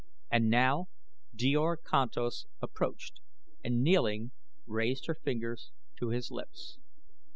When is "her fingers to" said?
5.05-6.09